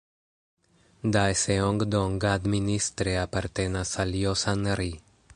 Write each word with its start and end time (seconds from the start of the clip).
Daeseong-dong 1.15 2.15
administre 2.31 3.13
apartenas 3.25 3.93
al 4.05 4.17
Josan-ri. 4.23 4.91